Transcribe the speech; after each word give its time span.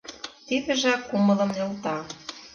Тидыжак 0.47 1.01
кумылым 1.09 1.49
нӧлта. 1.55 1.97